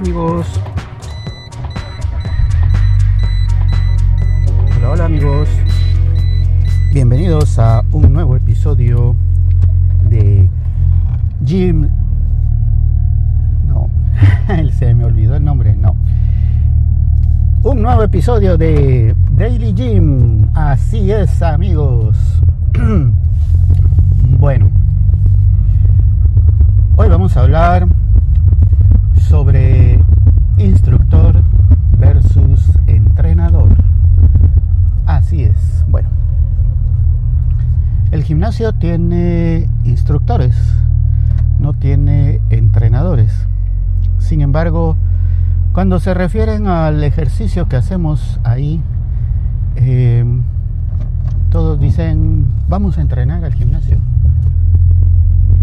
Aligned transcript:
amigos. 0.00 0.46
Hola, 4.78 4.90
hola 4.92 5.04
amigos. 5.04 5.46
Bienvenidos 6.90 7.58
a 7.58 7.84
un 7.92 8.10
nuevo 8.10 8.34
episodio 8.34 9.14
de 10.08 10.48
Jim. 11.44 11.90
No, 13.68 13.90
se 14.78 14.94
me 14.94 15.04
olvidó 15.04 15.36
el 15.36 15.44
nombre, 15.44 15.76
no. 15.76 15.94
Un 17.62 17.82
nuevo 17.82 18.02
episodio 18.02 18.56
de 18.56 19.14
Daily 19.32 19.74
Gym. 19.74 20.48
Así 20.54 21.12
es, 21.12 21.42
amigos. 21.42 22.16
bueno, 24.38 24.70
hoy 26.96 27.08
vamos 27.10 27.36
a 27.36 27.42
hablar 27.42 27.99
sobre 29.30 30.00
instructor 30.58 31.40
versus 32.00 32.68
entrenador. 32.88 33.68
Así 35.06 35.44
es. 35.44 35.84
Bueno, 35.86 36.08
el 38.10 38.24
gimnasio 38.24 38.72
tiene 38.72 39.68
instructores, 39.84 40.56
no 41.60 41.74
tiene 41.74 42.40
entrenadores. 42.50 43.46
Sin 44.18 44.40
embargo, 44.40 44.96
cuando 45.74 46.00
se 46.00 46.12
refieren 46.12 46.66
al 46.66 47.04
ejercicio 47.04 47.68
que 47.68 47.76
hacemos 47.76 48.40
ahí, 48.42 48.82
eh, 49.76 50.24
todos 51.50 51.78
dicen, 51.78 52.46
vamos 52.68 52.98
a 52.98 53.00
entrenar 53.00 53.44
al 53.44 53.54
gimnasio. 53.54 53.98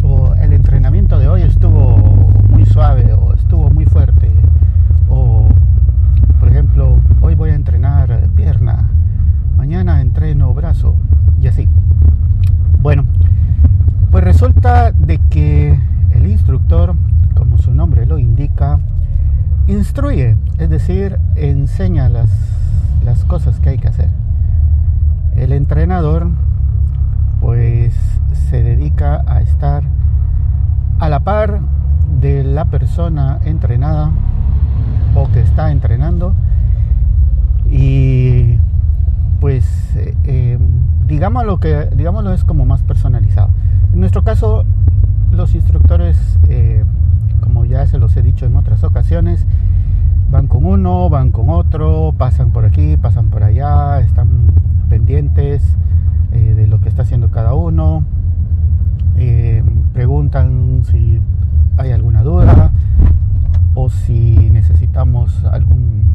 O 0.04 0.34
el 0.36 0.54
entrenamiento 0.54 1.20
de 1.20 1.28
hoy 1.28 1.42
estuvo 1.42 2.28
muy 2.50 2.66
suave 2.66 3.14
o 3.14 3.34
estuvo 3.34 3.70
muy 3.70 3.86
fuerte. 3.86 4.32
O, 5.10 5.48
por 6.40 6.50
ejemplo, 6.50 6.98
hoy 7.22 7.36
voy 7.36 7.52
a 7.52 7.56
entrenar 7.56 8.30
pierna, 8.36 8.90
mañana 9.56 10.02
entreno 10.02 10.54
brazo 10.54 10.96
y 11.42 11.48
así. 11.48 11.68
Bueno, 12.80 13.06
pues 14.12 14.24
resulta 14.24 14.92
de 14.92 15.20
que 15.30 15.80
el 16.12 16.28
instructor, 16.28 16.96
como 17.36 17.58
su 17.58 17.74
nombre 17.74 18.06
lo 18.06 18.18
indica, 18.18 18.80
instruye, 19.68 20.36
es 20.58 20.70
decir, 20.70 21.20
enseña 21.80 22.10
las, 22.10 23.24
cosas 23.26 23.60
que 23.60 23.70
hay 23.70 23.78
que 23.78 23.88
hacer. 23.88 24.10
El 25.36 25.52
entrenador 25.52 26.28
pues 27.40 27.94
se 28.50 28.64
dedica 28.64 29.24
a 29.28 29.42
estar 29.42 29.84
a 30.98 31.08
la 31.08 31.20
par 31.20 31.60
de 32.20 32.44
la 32.44 32.66
persona 32.66 33.40
entrenada 33.46 34.10
o 35.14 35.30
que 35.32 35.42
está 35.42 35.72
entrenando 35.72 36.34
y 37.70 38.58
pues 39.40 39.96
eh, 39.98 40.16
em, 40.24 40.60
digámoslo 41.06 41.60
que 41.60 41.90
digámoslo 41.96 42.34
es 42.34 42.44
como 42.44 42.66
más 42.66 42.82
personalizado 42.82 43.50
en 43.94 44.00
nuestro 44.00 44.24
caso 44.24 44.66
los 45.32 45.54
instructores 45.54 46.18
eh, 46.48 46.84
como 47.42 47.66
ya 47.66 47.86
se 47.86 48.00
los 48.00 48.18
he 48.18 48.24
dicho 48.24 48.48
en 48.48 48.56
otras 48.56 48.84
ocasiones 48.84 49.46
van 50.30 50.48
con 50.48 50.66
uno 50.66 51.10
van 51.10 51.32
con 51.32 51.50
otro 51.50 52.14
pasan 52.18 52.52
por 52.52 52.66
aquí 52.66 52.98
pasan 52.98 53.30
por 53.30 53.44
allá 53.44 54.00
están 54.00 54.52
pendientes 54.90 55.64
eh, 56.34 56.54
de 56.56 56.68
lo 56.68 56.82
que 56.82 56.90
está 56.90 57.04
haciendo 57.04 57.32
cada 57.32 57.54
uno 57.54 58.04
preguntan 59.98 60.84
si 60.86 61.20
hay 61.76 61.92
alguna 61.92 62.22
duda 62.22 62.70
o 63.74 63.90
si 63.90 64.52
necesitamos 64.52 65.44
algún, 65.46 66.14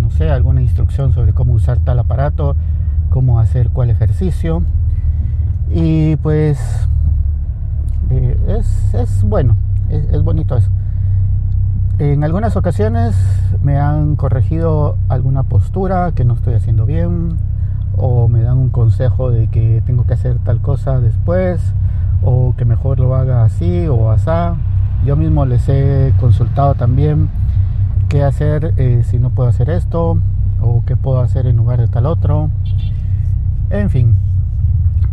no 0.00 0.10
sé, 0.10 0.28
alguna 0.28 0.60
instrucción 0.60 1.12
sobre 1.12 1.32
cómo 1.32 1.52
usar 1.52 1.78
tal 1.78 2.00
aparato, 2.00 2.56
cómo 3.10 3.38
hacer 3.38 3.70
cuál 3.70 3.90
ejercicio. 3.90 4.64
Y 5.70 6.16
pues 6.16 6.58
eh, 8.10 8.36
es, 8.58 8.92
es, 8.92 9.22
bueno, 9.22 9.54
es, 9.88 10.04
es 10.06 10.22
bonito 10.24 10.56
eso. 10.56 10.70
En 12.02 12.24
algunas 12.24 12.56
ocasiones 12.56 13.14
me 13.62 13.78
han 13.78 14.16
corregido 14.16 14.96
alguna 15.08 15.44
postura 15.44 16.10
que 16.10 16.24
no 16.24 16.34
estoy 16.34 16.54
haciendo 16.54 16.84
bien 16.84 17.36
o 17.96 18.26
me 18.26 18.42
dan 18.42 18.58
un 18.58 18.70
consejo 18.70 19.30
de 19.30 19.46
que 19.46 19.84
tengo 19.86 20.04
que 20.04 20.14
hacer 20.14 20.38
tal 20.40 20.60
cosa 20.60 20.98
después 20.98 21.60
o 22.20 22.54
que 22.56 22.64
mejor 22.64 22.98
lo 22.98 23.14
haga 23.14 23.44
así 23.44 23.86
o 23.86 24.10
asá. 24.10 24.56
Yo 25.06 25.14
mismo 25.14 25.46
les 25.46 25.68
he 25.68 26.12
consultado 26.18 26.74
también 26.74 27.28
qué 28.08 28.24
hacer 28.24 28.74
eh, 28.78 29.04
si 29.04 29.20
no 29.20 29.30
puedo 29.30 29.48
hacer 29.48 29.70
esto 29.70 30.18
o 30.60 30.82
qué 30.84 30.96
puedo 30.96 31.20
hacer 31.20 31.46
en 31.46 31.56
lugar 31.56 31.78
de 31.78 31.86
tal 31.86 32.06
otro. 32.06 32.50
En 33.70 33.90
fin, 33.90 34.16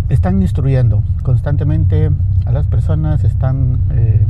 están 0.09 0.41
instruyendo 0.41 1.03
constantemente 1.21 2.09
a 2.47 2.51
las 2.51 2.65
personas, 2.65 3.23
están 3.23 3.77
eh, 3.91 4.25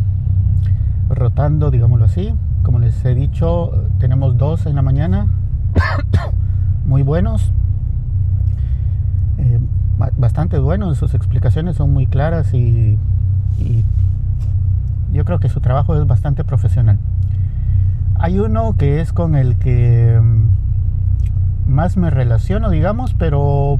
rotando, 1.10 1.72
digámoslo 1.72 2.04
así. 2.04 2.34
Como 2.64 2.80
les 2.80 3.04
he 3.06 3.16
dicho, 3.16 3.72
tenemos 4.00 4.38
dos 4.38 4.66
en 4.66 4.76
la 4.76 4.82
mañana, 4.82 5.28
muy 6.86 7.04
buenos, 7.04 7.52
eh, 9.38 9.60
bastante 10.18 10.60
buenos, 10.60 10.98
sus 10.98 11.14
explicaciones 11.14 11.78
son 11.78 11.94
muy 11.94 12.06
claras 12.06 12.54
y 12.54 12.98
yo 15.12 15.26
creo 15.26 15.40
que 15.40 15.50
su 15.50 15.60
trabajo 15.60 15.96
es 15.96 16.06
bastante 16.06 16.44
profesional. 16.44 16.98
Hay 18.16 18.40
uno 18.40 18.76
que 18.78 19.02
es 19.02 19.14
con 19.14 19.36
el 19.36 19.58
que 19.58 20.20
mm, 20.22 21.70
más 21.72 21.98
me 21.98 22.10
relaciono, 22.10 22.70
digamos, 22.70 23.14
pero 23.14 23.80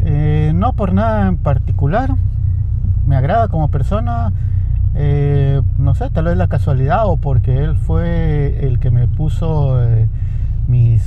eh, 0.00 0.52
no 0.54 0.72
por 0.72 0.94
nada 0.94 1.28
en 1.28 1.36
particular. 1.36 2.14
Me 3.06 3.16
agrada 3.16 3.48
como 3.48 3.70
persona. 3.70 4.32
Eh, 4.96 5.60
no 5.78 5.94
sé, 5.94 6.08
tal 6.10 6.26
vez 6.26 6.36
la 6.36 6.46
casualidad 6.46 7.06
o 7.06 7.16
porque 7.16 7.64
él 7.64 7.74
fue 7.74 8.64
el 8.66 8.78
que 8.78 8.90
me 8.90 9.08
puso 9.08 9.82
eh, 9.82 10.06
mis, 10.68 11.02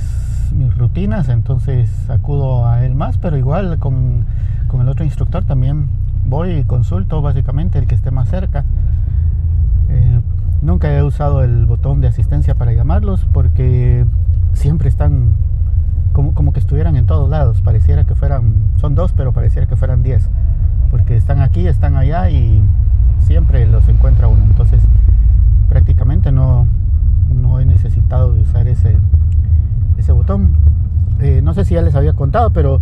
rutinas, 0.76 1.28
entonces 1.28 2.08
acudo 2.08 2.66
a 2.66 2.84
él 2.84 2.94
más, 2.94 3.18
pero 3.18 3.36
igual 3.36 3.78
con, 3.78 4.24
con 4.66 4.80
el 4.80 4.88
otro 4.88 5.04
instructor 5.04 5.44
también 5.44 5.88
voy 6.24 6.52
y 6.52 6.64
consulto 6.64 7.20
básicamente 7.22 7.78
el 7.78 7.86
que 7.86 7.94
esté 7.94 8.10
más 8.10 8.28
cerca. 8.28 8.64
Eh, 9.88 10.20
nunca 10.62 10.92
he 10.94 11.02
usado 11.02 11.42
el 11.42 11.66
botón 11.66 12.00
de 12.00 12.08
asistencia 12.08 12.54
para 12.54 12.72
llamarlos 12.72 13.26
porque 13.32 14.06
siempre 14.52 14.88
están 14.88 15.32
como, 16.12 16.34
como, 16.34 16.52
que 16.52 16.60
estuvieran 16.60 16.96
en 16.96 17.06
todos 17.06 17.28
lados. 17.28 17.60
Pareciera 17.62 18.04
que 18.04 18.14
fueran, 18.14 18.54
son 18.76 18.94
dos, 18.94 19.12
pero 19.12 19.32
pareciera 19.32 19.66
que 19.66 19.76
fueran 19.76 20.02
diez. 20.02 20.28
Porque 20.90 21.16
están 21.16 21.40
aquí, 21.40 21.66
están 21.66 21.96
allá 21.96 22.30
y 22.30 22.62
siempre 23.28 23.66
los 23.66 23.86
encuentra 23.88 24.26
uno. 24.26 24.42
Entonces 24.42 24.80
prácticamente 25.68 26.32
no, 26.32 26.66
no 27.32 27.60
he 27.60 27.66
necesitado 27.66 28.32
de 28.32 28.40
usar 28.40 28.66
ese, 28.66 28.96
ese 29.98 30.12
botón. 30.12 30.56
Eh, 31.20 31.40
no 31.42 31.52
sé 31.52 31.66
si 31.66 31.74
ya 31.74 31.82
les 31.82 31.94
había 31.94 32.14
contado, 32.14 32.50
pero 32.50 32.80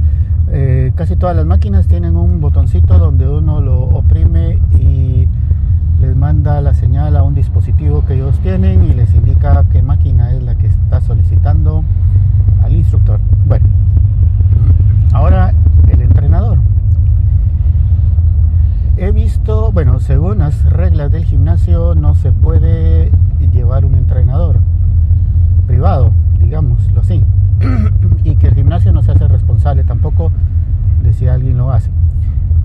eh, 0.53 0.93
casi 0.95 1.17
todas 1.17 1.35
las 1.35 1.47
máquinas 1.47 1.89
tienen 1.89 2.17
un 2.17 2.41
botoncito 2.41 2.97
donde 2.99 3.29
uno 3.29 3.61
lo 3.61 3.81
oprime 3.81 4.61
y 4.79 5.27
les 6.01 6.15
manda 6.15 6.61
la 6.61 6.75
señal 6.75 7.17
a 7.17 7.25
un 7.25 7.35
dispositivo 7.35 8.05
que 8.07 8.15
ellos 8.15 8.39
tienen 8.39 8.85
y 8.85 8.93
les 8.95 9.13
indica 9.15 9.65
qué 9.73 9.83
máquina 9.83 10.33
es 10.33 10.43
la 10.45 10.55
que 10.55 10.69
está 10.69 11.01
solicitando 11.01 11.83
al 12.63 12.77
instructor. 12.77 13.19
Bueno, 13.47 13.67
ahora 15.13 15.53
el 15.89 16.03
entrenador. 16.03 16.59
He 18.99 19.11
visto, 19.13 19.57
bueno, 19.77 20.01
según 20.01 20.39
las 20.39 20.65
reglas 20.73 21.11
del 21.11 21.27
gimnasio 21.27 21.95
no 21.95 22.15
se 22.15 22.33
puede 22.33 23.13
llevar 23.53 23.85
un 23.85 23.95
entrenador 23.95 24.57
privado, 25.67 26.13
digámoslo 26.41 27.03
así 27.03 27.23
y 28.25 28.37
que 28.37 28.47
el 28.47 28.55
gimnasio 28.55 28.95
no 28.95 29.03
se 29.03 29.13
hace 29.13 29.29
responsable 29.29 29.85
tampoco 29.85 30.33
de 31.03 31.13
si 31.13 31.29
alguien 31.29 31.59
lo 31.59 31.73
hace. 31.73 31.91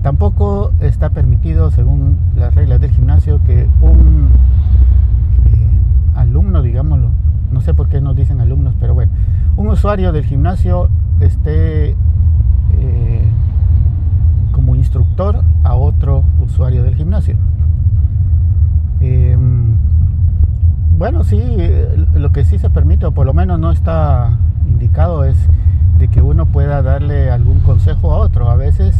Tampoco 0.00 0.72
está 0.80 1.10
permitido, 1.10 1.70
según 1.70 2.16
las 2.34 2.54
reglas 2.54 2.80
del 2.80 2.92
gimnasio, 2.92 3.42
que 3.44 3.68
un 3.82 4.30
eh, 5.44 6.18
alumno, 6.18 6.62
digámoslo, 6.62 7.10
no 7.50 7.60
sé 7.60 7.74
por 7.74 7.90
qué 7.90 8.00
nos 8.00 8.16
dicen 8.16 8.40
alumnos, 8.40 8.74
pero 8.80 8.94
bueno, 8.94 9.12
un 9.58 9.68
usuario 9.68 10.12
del 10.12 10.24
gimnasio 10.24 10.88
esté 11.20 11.90
eh, 11.90 13.21
instructor 14.92 15.42
a 15.64 15.74
otro 15.74 16.22
usuario 16.44 16.82
del 16.82 16.94
gimnasio. 16.94 17.38
Em, 19.00 19.74
bueno, 20.98 21.24
sí, 21.24 21.42
lo 22.14 22.30
que 22.30 22.44
sí 22.44 22.58
se 22.58 22.68
permite, 22.68 23.06
o 23.06 23.12
por 23.12 23.24
lo 23.24 23.32
menos 23.32 23.58
no 23.58 23.72
está 23.72 24.36
indicado 24.68 25.24
es 25.24 25.36
de 25.98 26.08
que 26.08 26.20
uno 26.20 26.44
pueda 26.44 26.82
darle 26.82 27.30
algún 27.30 27.60
consejo 27.60 28.12
a 28.12 28.18
otro. 28.18 28.50
A 28.50 28.56
veces 28.56 28.94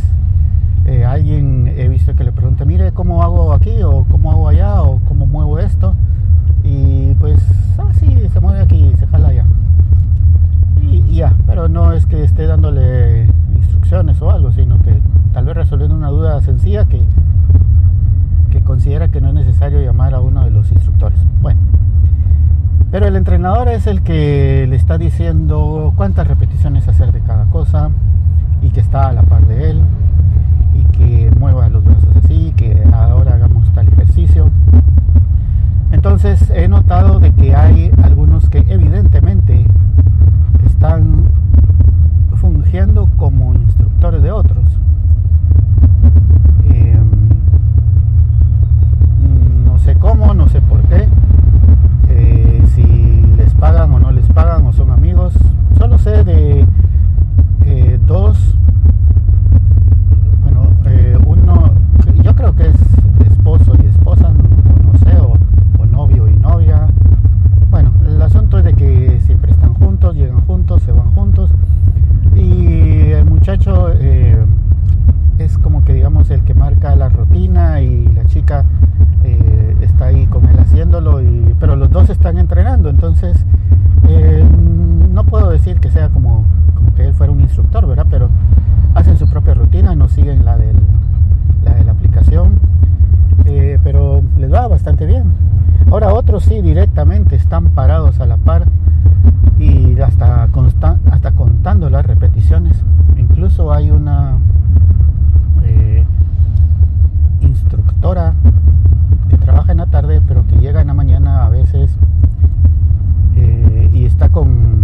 eh, 0.87 1.05
alguien 1.05 1.69
he 1.77 1.89
visto 1.89 2.17
que 2.17 2.25
le 2.25 2.33
pregunta, 2.33 2.65
mire, 2.65 2.93
¿cómo 2.93 3.23
hago 3.23 3.53
aquí? 3.53 3.83
o 3.83 4.07
¿cómo 4.11 4.33
hago 4.33 4.49
allá? 4.49 4.83
o 4.83 4.99
¿cómo 5.07 5.27
muevo 5.27 5.59
esto? 5.59 5.95
Y 6.65 7.15
pues 7.17 7.39
aquí, 8.63 8.93
se 8.99 9.07
jala 9.07 9.33
ya. 9.33 9.45
Y, 10.81 11.15
ya, 11.15 11.35
pero 11.47 11.69
no 11.69 11.93
es 11.93 12.07
que 12.07 12.25
esté 12.25 12.47
dándole 12.47 13.27
o 13.93 14.31
algo, 14.31 14.51
sino 14.53 14.81
que 14.81 15.03
tal 15.35 15.45
vez 15.45 15.55
resolviendo 15.55 15.95
una 15.95 16.09
duda 16.09 16.41
sencilla 16.41 16.87
que, 16.87 17.03
que 18.51 18.63
considera 18.63 19.09
que 19.09 19.21
no 19.21 19.29
es 19.29 19.35
necesario 19.35 19.83
llamar 19.83 20.15
a 20.15 20.21
uno 20.21 20.45
de 20.45 20.51
los 20.51 20.73
instructores. 20.73 21.19
Bueno, 21.43 21.61
pero 22.91 23.07
el 23.07 23.17
entrenador 23.17 23.69
es 23.69 23.87
el 23.87 24.03
que 24.03 24.67
le 24.67 24.77
está 24.77 24.97
diciendo 24.97 25.93
cuántas 25.95 26.27
repeticiones 26.27 26.89
hacer 26.89 27.13
de 27.13 27.21
cada 27.21 27.45
cosa 27.51 27.91
y 28.63 28.71
que 28.71 28.81
está 28.81 29.09
a 29.09 29.13
la 29.13 29.25
par 29.25 29.47
de 29.47 29.71
él 29.71 29.83
y 30.75 30.85
que 30.97 31.31
mueva 31.39 31.69
los 31.69 31.85
brazos 31.85 32.17
así, 32.25 32.55
que 32.57 32.83
ahora 32.95 33.35
hagamos 33.35 33.71
tal 33.75 33.89
ejercicio. 33.89 34.49
Entonces 35.91 36.51
he 36.51 36.67
notado 36.67 37.21
de 37.21 37.33
que 37.33 37.55
hay 37.55 37.91
algunos 38.03 38.49
que 38.49 38.65
evidentemente 38.69 39.67
están 40.65 41.42
fungiendo 42.43 43.09
como 43.17 43.55
instructores 43.55 44.21
de 44.21 44.33
otros. 44.33 44.67
Chica 78.33 78.65
eh, 79.25 79.77
está 79.83 80.07
ahí 80.07 80.27
con 80.27 80.45
él 80.47 80.59
haciéndolo, 80.59 81.21
y, 81.21 81.55
pero 81.61 81.77
los 81.77 81.91
dos 81.91 82.09
están 82.11 82.39
entrenando, 82.39 82.89
entonces 82.89 83.37
eh, 84.09 84.45
no 85.13 85.25
puedo 85.25 85.51
decir 85.51 85.81
que 85.81 85.91
sea 85.91 86.09
como, 86.09 86.47
que 86.97 87.07
él 87.07 87.15
fuera 87.15 87.33
un 87.33 87.41
instructor, 87.41 87.87
¿verdad? 87.87 88.07
Pero 88.11 88.31
hacen 88.95 89.17
su 89.17 89.29
propia 89.29 89.55
rutina, 89.55 89.95
no 89.95 90.09
siguen 90.09 90.45
la 90.45 90.57
del 90.57 90.77
la 91.65 91.75
de 91.75 91.85
la 91.85 91.93
aplicación, 91.93 92.59
eh, 93.45 93.79
pero 93.83 94.23
les 94.39 94.53
va 94.53 94.67
bastante 94.67 95.07
bien. 95.07 95.25
Ahora 95.91 96.13
otros 96.13 96.45
sí 96.45 96.61
directamente 96.61 97.37
están 97.37 97.71
parados 97.71 98.21
a 98.21 98.27
la 98.27 98.37
par 98.37 98.67
y 99.59 100.01
hasta, 100.01 100.49
hasta 101.11 101.33
contando 101.33 101.91
las 101.91 102.05
repeticiones. 102.07 102.83
Incluso 103.17 103.73
hay 103.73 103.91
una 103.91 104.39
instructora 108.03 108.35
que 109.31 109.39
trabaja 109.39 109.73
en 109.73 109.79
la 109.79 109.87
tarde 109.87 110.21
pero 110.27 110.47
que 110.47 110.57
llega 110.57 110.81
en 110.81 110.89
la 110.89 110.95
mañana 110.95 111.47
a 111.47 111.49
veces 111.51 111.97
eh, 113.37 113.91
y 113.93 114.05
está 114.05 114.29
con, 114.29 114.83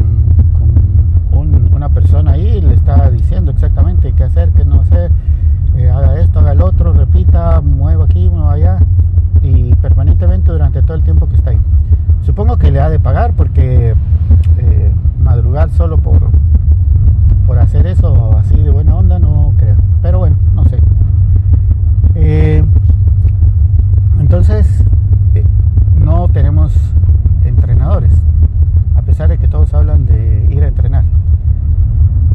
una 1.73 1.91
persona 1.91 2.33
ahí 2.33 2.59
y 2.59 2.61
le 2.61 2.75
está 2.75 3.09
diciendo 3.11 3.53
exactamente 3.53 4.13
qué 4.13 4.25
hacer, 4.25 4.51
qué 4.51 4.65
no 4.65 4.81
hacer 4.81 5.13
eh, 5.79 5.89
haga 5.89 6.21
esto, 6.21 6.41
haga 6.41 6.51
el 6.51 6.61
otro, 6.61 6.93
repita, 6.93 7.61
mueva 7.61 8.07
aquí, 8.07 8.29
mueva 8.29 8.55
allá 8.55 8.79
y 9.43 9.73
permanentemente 9.77 10.51
durante 10.51 10.83
todo 10.83 10.97
el 10.97 11.05
tiempo 11.05 11.29
que 11.29 11.37
está 11.37 11.51
ahí. 11.51 11.61
Supongo 12.23 12.57
que 12.57 12.73
le 12.73 12.81
ha 12.81 12.91
de 12.91 12.99
pagar 12.99 13.35
porque 13.35 13.95
eh, 14.59 14.93
madrugar 15.23 15.71
solo 15.71 15.99
por, 15.99 16.19
por 17.47 17.61
hacer 17.61 17.87
eso 17.87 18.37
así 18.37 18.57
de 18.57 18.71
buena 18.71 18.97
onda 18.97 19.21
no 19.21 19.55
creo. 19.57 19.77
Pero 20.03 20.19
bueno, 20.19 20.37
no 20.53 20.65
sé. 20.65 20.81
Eh, 22.17 22.65
entonces, 24.19 24.83
no 25.95 26.29
tenemos 26.29 26.73
entrenadores, 27.45 28.13
a 28.97 29.03
pesar 29.03 29.29
de 29.29 29.39
que 29.39 29.47
todos 29.47 29.73
hablan 29.75 30.07
de 30.07 30.49
ir 30.51 30.65
a 30.65 30.67
entrenar. 30.67 31.05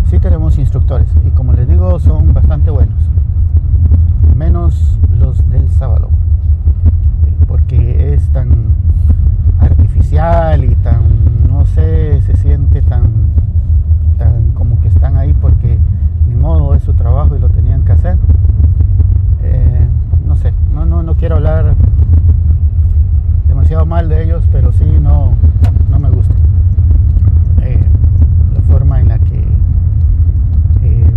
Sí 0.10 0.18
tenemos 0.20 0.58
instructores 0.58 1.10
y 1.28 1.32
como 1.32 1.52
les 1.52 1.68
digo 1.68 2.00
son 2.00 2.34
bastante 2.34 2.72
buenos 2.72 3.10
menos 4.36 5.00
los 5.20 5.50
del 5.50 5.70
sábado, 5.70 6.10
porque 7.48 8.14
es 8.14 8.28
tan 8.30 8.74
artificial 9.60 10.64
y 10.64 10.76
tan, 10.76 11.02
no 11.48 11.66
sé, 11.66 12.22
se 12.24 12.36
siente 12.38 12.82
tan, 12.82 13.04
tan 14.18 14.52
como 14.54 14.80
que 14.82 14.88
están 14.88 15.18
ahí 15.18 15.34
porque 15.34 15.80
ni 16.28 16.36
modo 16.36 16.74
es 16.74 16.84
su 16.84 16.94
trabajo 16.94 17.36
y 17.36 17.40
lo 17.40 17.50
tenían 17.50 17.84
que 17.84 17.92
hacer. 17.92 18.18
Eh, 19.44 19.88
no 20.28 20.36
sé, 20.36 20.54
no, 20.74 20.86
no, 20.86 21.04
no 21.04 21.16
quiero 21.16 21.36
hablar 21.36 21.76
demasiado 23.48 23.86
mal 23.86 24.10
de 24.10 24.24
ellos, 24.24 24.48
pero 24.52 24.72
sí 24.72 24.86
no, 25.02 25.34
no 25.90 26.00
me 26.00 26.10
gusta 26.10 26.34
eh, 27.62 27.80
la 28.54 28.62
forma 28.62 29.00
en 29.00 29.10
la 29.10 29.20
que 29.20 29.40
eh, 30.82 31.12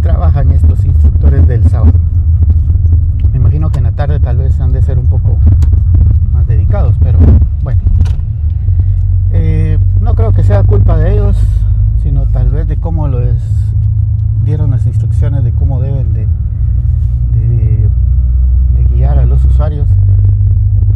trabajan 0.00 0.50
estos 0.50 0.84
instructores 0.84 1.46
del 1.46 1.64
sábado 1.68 1.92
imagino 3.48 3.70
que 3.70 3.78
en 3.78 3.84
la 3.84 3.92
tarde 3.92 4.20
tal 4.20 4.36
vez 4.36 4.60
han 4.60 4.72
de 4.72 4.82
ser 4.82 4.98
un 4.98 5.06
poco 5.06 5.38
más 6.34 6.46
dedicados, 6.46 6.94
pero 7.02 7.18
bueno. 7.62 7.80
Eh, 9.30 9.78
no 10.02 10.12
creo 10.14 10.32
que 10.32 10.42
sea 10.42 10.64
culpa 10.64 10.98
de 10.98 11.14
ellos, 11.14 11.38
sino 12.02 12.26
tal 12.26 12.50
vez 12.50 12.68
de 12.68 12.76
cómo 12.76 13.08
les 13.08 13.40
dieron 14.44 14.70
las 14.70 14.84
instrucciones 14.86 15.44
de 15.44 15.52
cómo 15.52 15.80
deben 15.80 16.12
de, 16.12 16.28
guiar 18.90 19.18
a 19.18 19.24
los 19.24 19.42
usuarios. 19.46 19.88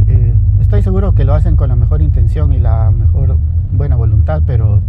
Eh, 0.09 0.35
estoy 0.61 0.83
seguro 0.83 1.13
que 1.13 1.25
lo 1.25 1.35
hacen 1.35 1.57
con 1.57 1.71
la 1.71 1.77
mejor 1.77 2.02
intención 2.13 2.53
y 2.53 2.59
la 2.59 2.91
mejor 2.91 3.39
buena 3.73 3.97
voluntad, 3.97 4.43
pero 4.47 4.83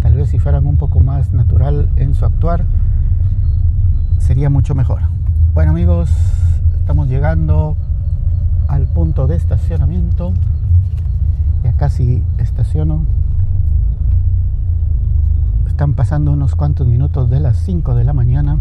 tal 0.00 0.14
vez 0.14 0.28
si 0.28 0.38
fueran 0.38 0.64
un 0.64 0.76
poco 0.76 1.00
más 1.00 1.32
natural 1.32 1.88
en 1.96 2.14
su 2.14 2.24
actuar, 2.24 2.64
sería 4.18 4.48
mucho 4.48 4.76
mejor. 4.76 5.00
Bueno 5.54 5.72
amigos, 5.72 6.08
Estamos 6.88 7.08
llegando 7.08 7.76
al 8.66 8.86
punto 8.86 9.26
de 9.26 9.36
estacionamiento. 9.36 10.32
Ya 11.62 11.74
casi 11.74 12.22
estaciono. 12.38 13.04
Están 15.66 15.92
pasando 15.92 16.32
unos 16.32 16.54
cuantos 16.54 16.86
minutos 16.86 17.28
de 17.28 17.40
las 17.40 17.58
5 17.58 17.94
de 17.94 18.04
la 18.04 18.14
mañana. 18.14 18.56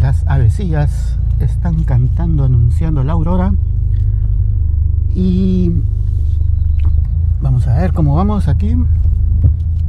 Las 0.00 0.24
avecillas 0.28 1.18
están 1.40 1.82
cantando, 1.82 2.44
anunciando 2.44 3.02
la 3.02 3.14
aurora. 3.14 3.54
Y 5.16 5.72
vamos 7.42 7.66
a 7.66 7.76
ver 7.76 7.92
cómo 7.92 8.14
vamos 8.14 8.48
aquí. 8.48 8.74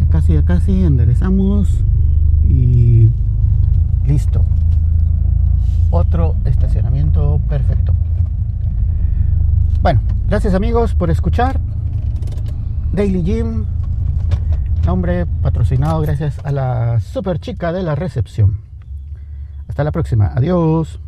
casi, 0.09 0.33
ya 0.33 0.43
casi 0.43 0.83
enderezamos. 0.83 1.83
Y 2.47 3.09
listo 4.05 4.43
otro 5.93 6.35
estacionamiento 6.45 7.39
perfecto. 7.47 7.93
Bueno, 9.81 10.01
gracias 10.27 10.55
amigos 10.55 10.95
por 10.95 11.11
escuchar. 11.11 11.59
Daily 12.91 13.21
Gym, 13.21 13.65
nombre 14.85 15.25
patrocinado 15.25 16.01
gracias 16.01 16.39
a 16.43 16.51
la 16.51 16.99
super 16.99 17.39
chica 17.39 17.71
de 17.71 17.83
la 17.83 17.95
recepción. 17.95 18.61
Hasta 19.67 19.83
la 19.83 19.91
próxima, 19.91 20.31
adiós. 20.35 21.02